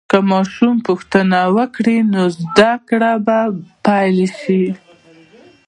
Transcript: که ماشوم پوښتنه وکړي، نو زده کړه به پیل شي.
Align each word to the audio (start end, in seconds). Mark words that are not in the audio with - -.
که 0.09 0.17
ماشوم 0.31 0.75
پوښتنه 0.87 1.39
وکړي، 1.57 1.97
نو 2.13 2.21
زده 2.39 2.71
کړه 2.87 3.11
به 3.25 3.39
پیل 3.85 4.17
شي. 4.39 4.63